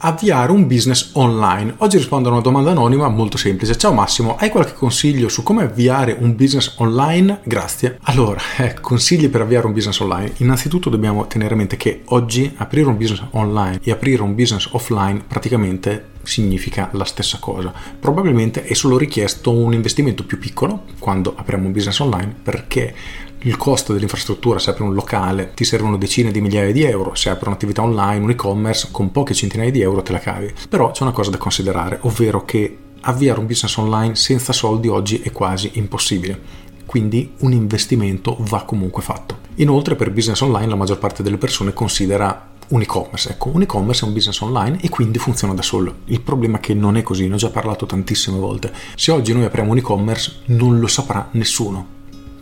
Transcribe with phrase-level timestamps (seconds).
[0.00, 1.74] Avviare un business online.
[1.78, 3.76] Oggi rispondo a una domanda anonima molto semplice.
[3.76, 7.40] Ciao Massimo, hai qualche consiglio su come avviare un business online?
[7.42, 7.98] Grazie.
[8.02, 10.34] Allora, eh, consigli per avviare un business online.
[10.36, 14.68] Innanzitutto dobbiamo tenere a mente che oggi aprire un business online e aprire un business
[14.70, 17.72] offline praticamente significa la stessa cosa.
[17.98, 22.94] Probabilmente è solo richiesto un investimento più piccolo quando apriamo un business online perché
[23.42, 27.30] il costo dell'infrastruttura se apri un locale ti servono decine di migliaia di euro, se
[27.30, 30.52] apri un'attività online, un e-commerce con poche centinaia di euro te la cavi.
[30.68, 35.20] Però c'è una cosa da considerare, ovvero che avviare un business online senza soldi oggi
[35.20, 36.66] è quasi impossibile.
[36.84, 39.38] Quindi un investimento va comunque fatto.
[39.56, 43.30] Inoltre per business online la maggior parte delle persone considera un e-commerce.
[43.30, 45.96] Ecco, un e-commerce è un business online e quindi funziona da solo.
[46.06, 48.72] Il problema è che non è così, ne ho già parlato tantissime volte.
[48.96, 51.97] Se oggi noi apriamo un e-commerce non lo saprà nessuno.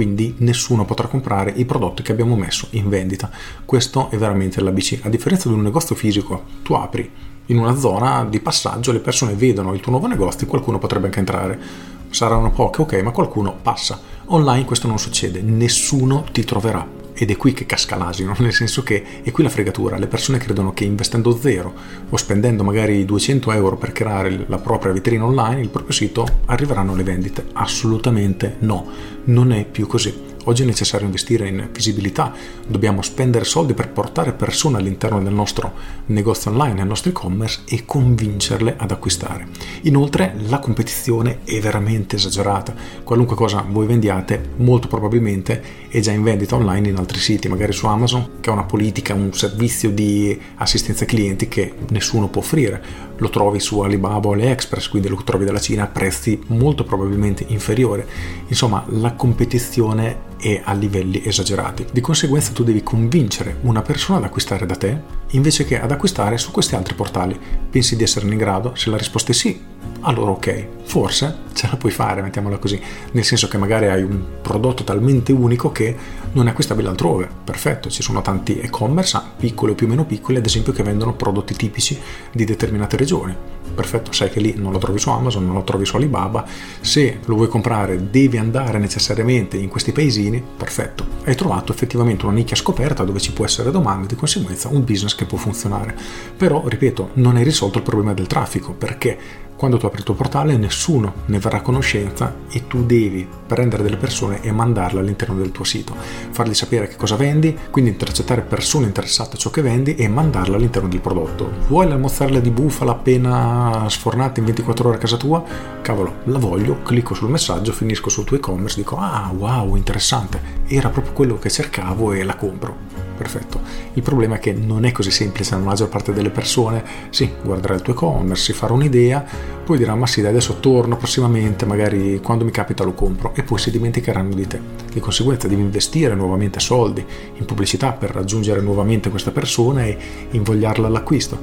[0.00, 3.30] Quindi nessuno potrà comprare i prodotti che abbiamo messo in vendita.
[3.66, 5.00] Questo è veramente l'ABC.
[5.02, 7.10] A differenza di un negozio fisico, tu apri
[7.44, 11.04] in una zona di passaggio, le persone vedono il tuo nuovo negozio e qualcuno potrebbe
[11.04, 11.60] anche entrare.
[12.08, 14.00] Saranno poche, ok, ma qualcuno passa.
[14.28, 18.82] Online questo non succede, nessuno ti troverà ed è qui che casca l'asino, nel senso
[18.82, 19.98] che è qui la fregatura.
[19.98, 21.74] Le persone credono che investendo zero
[22.08, 26.94] o spendendo magari 200 euro per creare la propria vetrina online, il proprio sito, arriveranno
[26.94, 27.44] le vendite.
[27.52, 28.86] Assolutamente no,
[29.24, 30.29] non è più così.
[30.44, 32.32] Oggi è necessario investire in visibilità,
[32.66, 35.72] dobbiamo spendere soldi per portare persone all'interno del nostro
[36.06, 39.48] negozio online, del nostro e-commerce e convincerle ad acquistare.
[39.82, 42.74] Inoltre la competizione è veramente esagerata,
[43.04, 47.72] qualunque cosa voi vendiate molto probabilmente è già in vendita online in altri siti, magari
[47.72, 53.09] su Amazon che ha una politica, un servizio di assistenza clienti che nessuno può offrire,
[53.20, 57.44] lo trovi su Alibaba o AliExpress, quindi lo trovi dalla Cina a prezzi molto probabilmente
[57.48, 58.04] inferiori.
[58.48, 61.86] Insomma, la competizione è a livelli esagerati.
[61.92, 66.38] Di conseguenza tu devi convincere una persona ad acquistare da te invece che ad acquistare
[66.38, 67.38] su questi altri portali.
[67.70, 68.74] Pensi di esserne in grado?
[68.74, 69.60] Se la risposta è sì,
[70.02, 72.80] allora ok, forse ce la puoi fare, mettiamola così,
[73.12, 75.94] nel senso che magari hai un prodotto talmente unico che
[76.32, 77.28] non è acquistabile altrove.
[77.44, 81.14] Perfetto, ci sono tanti e-commerce, piccoli o più o meno piccoli, ad esempio, che vendono
[81.14, 81.98] prodotti tipici
[82.32, 83.36] di determinate regioni.
[83.74, 86.44] Perfetto, sai che lì non lo trovi su Amazon, non lo trovi su Alibaba.
[86.80, 90.42] Se lo vuoi comprare, devi andare necessariamente in questi paesini.
[90.56, 94.68] Perfetto, hai trovato effettivamente una nicchia scoperta dove ci può essere domanda e di conseguenza
[94.68, 95.94] un business che può funzionare.
[96.36, 100.14] Però, ripeto, non hai risolto il problema del traffico perché quando tu apri il tuo
[100.14, 105.34] portale nessuno ne verrà a conoscenza e tu devi prendere delle persone e mandarle all'interno
[105.34, 105.94] del tuo sito,
[106.30, 110.56] fargli sapere che cosa vendi, quindi intercettare persone interessate a ciò che vendi e mandarle
[110.56, 111.52] all'interno del prodotto.
[111.68, 115.44] Vuoi la mozzarella di bufala appena sfornata in 24 ore a casa tua?
[115.82, 120.88] Cavolo, la voglio, clicco sul messaggio, finisco sul tuo e-commerce, dico ah wow, interessante, era
[120.88, 123.60] proprio quello che cercavo e la compro perfetto.
[123.92, 127.74] Il problema è che non è così semplice, la maggior parte delle persone, sì, guarderà
[127.74, 129.22] il tuo e-commerce, si farà un'idea,
[129.62, 133.58] poi dirà ma sì, adesso torno prossimamente, magari quando mi capita lo compro e poi
[133.58, 134.58] si dimenticheranno di te.
[134.90, 137.04] Di conseguenza devi investire nuovamente soldi
[137.34, 139.98] in pubblicità per raggiungere nuovamente questa persona e
[140.30, 141.38] invogliarla all'acquisto.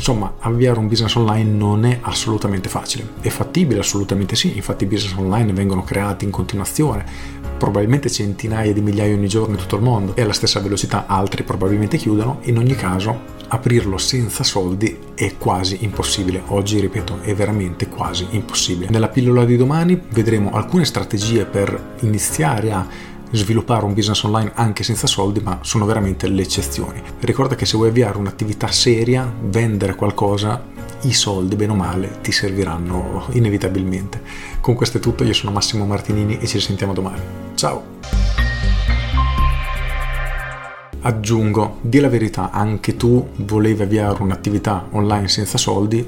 [0.00, 3.06] Insomma, avviare un business online non è assolutamente facile.
[3.20, 3.80] È fattibile?
[3.80, 7.04] Assolutamente sì, infatti i business online vengono creati in continuazione,
[7.58, 11.42] probabilmente centinaia di migliaia ogni giorno in tutto il mondo e alla stessa velocità altri
[11.42, 16.44] probabilmente chiudono, in ogni caso aprirlo senza soldi è quasi impossibile.
[16.46, 18.88] Oggi, ripeto, è veramente quasi impossibile.
[18.88, 22.86] Nella pillola di domani vedremo alcune strategie per iniziare a
[23.30, 27.00] sviluppare un business online anche senza soldi, ma sono veramente le eccezioni.
[27.20, 30.62] Ricorda che se vuoi avviare un'attività seria, vendere qualcosa,
[31.02, 34.22] i soldi, bene o male, ti serviranno inevitabilmente.
[34.60, 37.20] Con questo è tutto, io sono Massimo Martinini e ci sentiamo domani.
[37.54, 37.98] Ciao!
[41.02, 46.06] Aggiungo, di la verità, anche tu volevi avviare un'attività online senza soldi,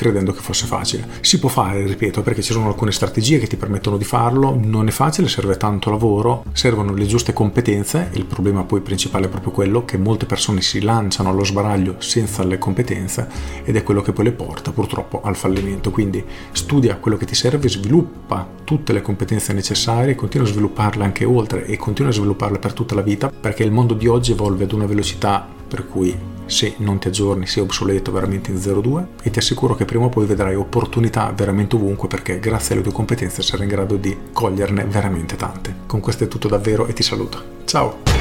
[0.00, 1.06] credendo che fosse facile.
[1.20, 4.88] Si può fare, ripeto, perché ci sono alcune strategie che ti permettono di farlo, non
[4.88, 9.52] è facile, serve tanto lavoro, servono le giuste competenze, il problema poi principale è proprio
[9.52, 13.28] quello che molte persone si lanciano allo sbaraglio senza le competenze
[13.62, 15.90] ed è quello che poi le porta purtroppo al fallimento.
[15.90, 21.26] Quindi studia quello che ti serve, sviluppa tutte le competenze necessarie, continua a svilupparle anche
[21.26, 24.64] oltre e continua a svilupparle per tutta la vita perché il mondo di oggi evolve
[24.64, 29.30] ad una velocità per cui se non ti aggiorni sei obsoleto veramente in 0,2 e
[29.30, 33.42] ti assicuro che prima o poi vedrai opportunità veramente ovunque perché grazie alle tue competenze
[33.42, 35.74] sarai in grado di coglierne veramente tante.
[35.86, 37.42] Con questo è tutto davvero e ti saluto.
[37.64, 38.19] Ciao!